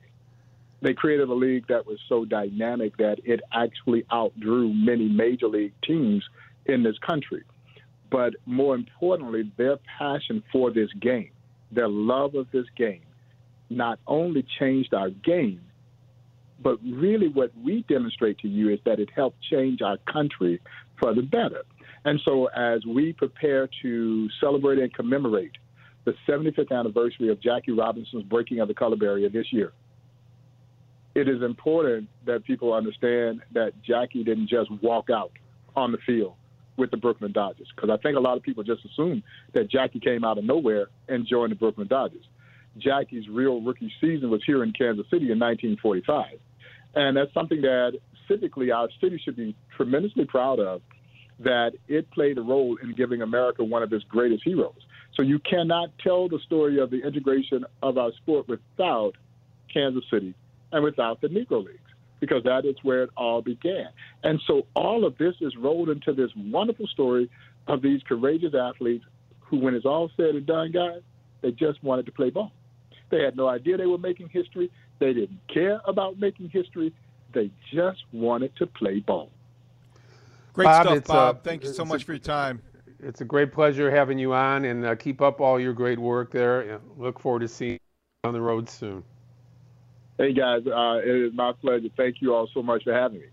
[0.80, 5.72] they created a league that was so dynamic that it actually outdrew many major league
[5.82, 6.24] teams
[6.66, 7.44] in this country.
[8.10, 11.30] But more importantly, their passion for this game,
[11.72, 13.02] their love of this game,
[13.70, 15.60] not only changed our game,
[16.60, 20.60] but really what we demonstrate to you is that it helped change our country
[20.98, 21.62] for the better.
[22.04, 25.52] And so as we prepare to celebrate and commemorate
[26.04, 29.72] the 75th anniversary of Jackie Robinson's breaking of the color barrier this year,
[31.14, 35.32] it is important that people understand that Jackie didn't just walk out
[35.76, 36.34] on the field
[36.76, 40.00] with the Brooklyn Dodgers because I think a lot of people just assume that Jackie
[40.00, 42.24] came out of nowhere and joined the Brooklyn Dodgers.
[42.80, 46.38] Jackie's real rookie season was here in Kansas City in 1945.
[46.94, 47.98] And that's something that
[48.28, 50.82] civically our city should be tremendously proud of
[51.40, 54.74] that it played a role in giving America one of its greatest heroes.
[55.14, 59.12] So you cannot tell the story of the integration of our sport without
[59.72, 60.34] Kansas City
[60.72, 61.78] and without the Negro Leagues,
[62.20, 63.88] because that is where it all began.
[64.22, 67.30] And so all of this is rolled into this wonderful story
[67.66, 69.04] of these courageous athletes
[69.40, 71.00] who, when it's all said and done, guys,
[71.40, 72.52] they just wanted to play ball.
[73.10, 74.70] They had no idea they were making history.
[74.98, 76.92] They didn't care about making history.
[77.32, 79.30] They just wanted to play ball.
[80.52, 81.36] Great Bob, stuff, Bob.
[81.36, 82.60] A, Thank you so much a, for your time.
[83.00, 86.32] It's a great pleasure having you on, and uh, keep up all your great work
[86.32, 86.80] there.
[86.96, 87.78] Look forward to seeing you
[88.24, 89.04] on the road soon.
[90.18, 90.66] Hey, guys.
[90.66, 91.88] Uh, it is my pleasure.
[91.96, 93.26] Thank you all so much for having me.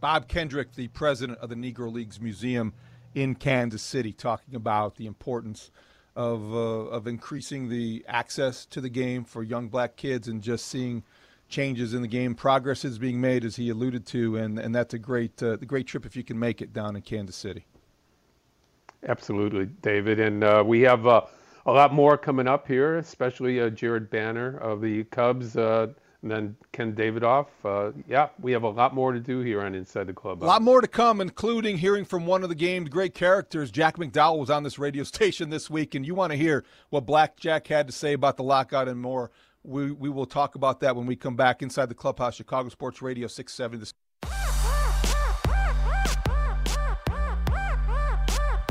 [0.00, 2.74] Bob Kendrick, the president of the Negro Leagues Museum
[3.14, 5.70] in Kansas City, talking about the importance–
[6.14, 10.66] of uh, of increasing the access to the game for young black kids and just
[10.66, 11.02] seeing
[11.48, 12.34] changes in the game.
[12.34, 15.86] Progress is being made, as he alluded to, and, and that's a great uh, great
[15.86, 17.64] trip if you can make it down in Kansas City.
[19.06, 21.22] Absolutely, David, and uh, we have uh,
[21.66, 25.56] a lot more coming up here, especially uh, Jared Banner of the Cubs.
[26.22, 27.46] And then Ken Davidoff.
[27.64, 30.42] Uh, yeah, we have a lot more to do here on Inside the Club.
[30.42, 33.72] A lot more to come, including hearing from one of the game's great characters.
[33.72, 37.06] Jack McDowell was on this radio station this week, and you want to hear what
[37.06, 39.32] Black Jack had to say about the lockout and more.
[39.64, 43.02] We, we will talk about that when we come back inside the clubhouse, Chicago Sports
[43.02, 43.92] Radio 670.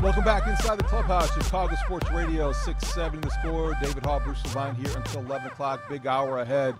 [0.02, 3.76] Welcome back inside the clubhouse, Chicago Sports Radio 670 the score.
[3.80, 5.88] David Haugh, Bruce Levine here until 11 o'clock.
[5.88, 6.74] Big hour ahead.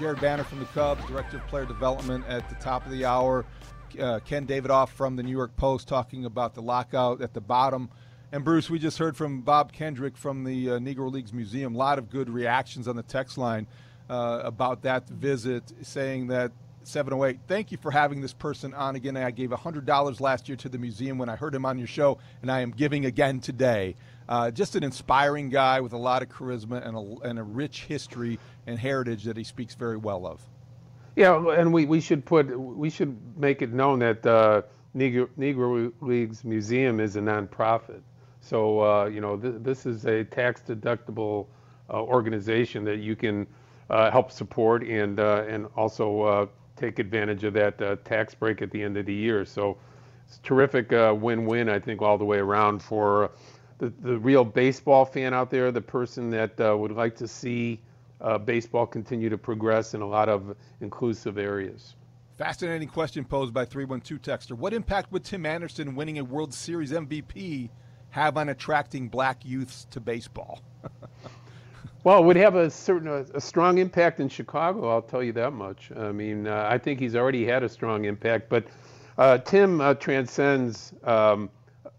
[0.00, 3.44] Jared Banner from the Cubs, Director of Player Development at the top of the hour.
[4.00, 7.90] Uh, Ken Davidoff from the New York Post talking about the lockout at the bottom.
[8.32, 11.74] And Bruce, we just heard from Bob Kendrick from the uh, Negro Leagues Museum.
[11.74, 13.66] A lot of good reactions on the text line
[14.08, 16.50] uh, about that visit, saying that
[16.84, 17.38] 708.
[17.46, 19.18] Thank you for having this person on again.
[19.18, 22.16] I gave $100 last year to the museum when I heard him on your show,
[22.40, 23.96] and I am giving again today.
[24.28, 27.84] Uh, just an inspiring guy with a lot of charisma and a, and a rich
[27.84, 30.40] history and heritage that he speaks very well of.
[31.16, 34.62] Yeah, and we, we should put we should make it known that uh,
[34.96, 38.00] Negro, Negro Leagues Museum is a nonprofit.
[38.40, 41.46] So uh, you know th- this is a tax deductible
[41.90, 43.46] uh, organization that you can
[43.90, 46.46] uh, help support and uh, and also uh,
[46.76, 49.44] take advantage of that uh, tax break at the end of the year.
[49.44, 49.76] So
[50.26, 53.32] it's terrific win-win, I think, all the way around for
[53.80, 57.80] the, the real baseball fan out there, the person that uh, would like to see
[58.20, 61.96] uh, baseball continue to progress in a lot of inclusive areas.
[62.36, 64.52] Fascinating question posed by 312 Texter.
[64.52, 67.70] What impact would Tim Anderson winning a World Series MVP
[68.10, 70.60] have on attracting black youths to baseball?
[72.02, 74.88] Well, it would have a certain a, a, strong impact in Chicago.
[74.88, 75.92] I'll tell you that much.
[75.94, 78.64] I mean, uh, I think he's already had a strong impact, but
[79.18, 81.50] uh, Tim uh, transcends um,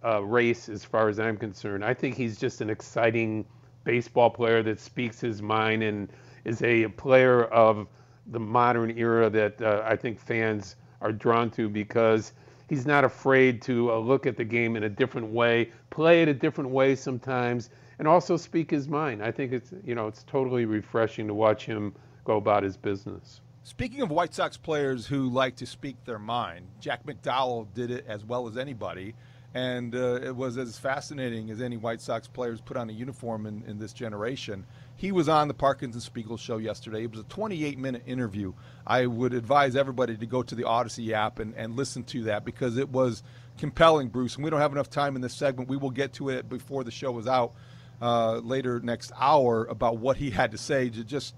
[0.03, 1.85] race as far as I'm concerned.
[1.85, 3.45] I think he's just an exciting
[3.83, 6.11] baseball player that speaks his mind and
[6.45, 7.87] is a player of
[8.27, 12.33] the modern era that uh, I think fans are drawn to because
[12.69, 16.27] he's not afraid to uh, look at the game in a different way, play it
[16.27, 19.23] a different way sometimes and also speak his mind.
[19.23, 21.93] I think it's you know it's totally refreshing to watch him
[22.23, 23.41] go about his business.
[23.63, 28.05] Speaking of White Sox players who like to speak their mind, Jack McDowell did it
[28.07, 29.13] as well as anybody,
[29.53, 33.45] and uh, it was as fascinating as any White Sox players put on a uniform
[33.45, 34.65] in, in this generation.
[34.95, 37.03] He was on the Parkins and Spiegel show yesterday.
[37.03, 38.53] It was a 28 minute interview.
[38.87, 42.45] I would advise everybody to go to the Odyssey app and, and listen to that
[42.45, 43.23] because it was
[43.57, 44.35] compelling, Bruce.
[44.35, 45.67] And we don't have enough time in this segment.
[45.67, 47.53] We will get to it before the show is out
[48.01, 50.89] uh, later next hour about what he had to say.
[50.89, 51.35] To just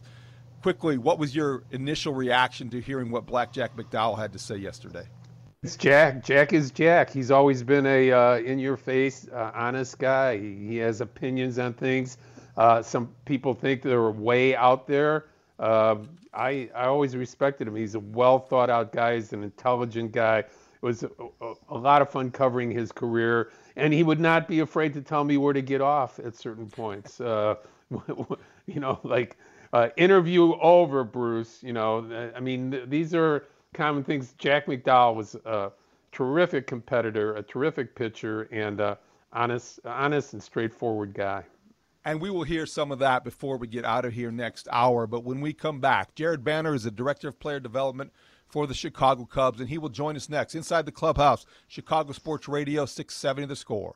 [0.61, 4.57] quickly, what was your initial reaction to hearing what Black Jack McDowell had to say
[4.57, 5.07] yesterday?
[5.63, 6.25] It's Jack.
[6.25, 7.09] Jack is Jack.
[7.09, 10.37] He's always been a uh, in-your-face, uh, honest guy.
[10.37, 12.17] He, he, has opinions on things.
[12.57, 15.27] Uh, some people think they're way out there.
[15.59, 17.77] Um, I I always respected him.
[17.77, 19.15] He's a well thought out guy.
[19.15, 20.39] He's an intelligent guy.
[20.39, 20.49] It
[20.81, 21.09] was a,
[21.39, 25.01] a, a lot of fun covering his career and he would not be afraid to
[25.01, 27.21] tell me where to get off at certain points.
[27.21, 27.55] Uh,
[28.65, 29.37] you know, like
[29.71, 31.63] uh, interview over, Bruce.
[31.63, 34.33] You know, I mean, th- these are common things.
[34.37, 35.71] Jack McDowell was a
[36.11, 38.97] terrific competitor, a terrific pitcher, and a
[39.33, 41.43] honest, honest and straightforward guy.
[42.05, 45.07] And we will hear some of that before we get out of here next hour.
[45.07, 48.11] But when we come back, Jared Banner is the director of player development
[48.45, 51.45] for the Chicago Cubs, and he will join us next inside the clubhouse.
[51.67, 53.95] Chicago Sports Radio 670 The Score.